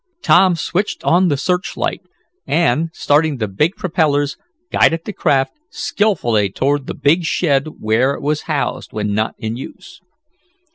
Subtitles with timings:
[0.23, 2.01] Tom switched on the search light,
[2.47, 4.35] and, starting the big propellers,
[4.71, 9.57] guided the craft skillfully toward the big shed where it was housed when not in
[9.57, 10.01] use.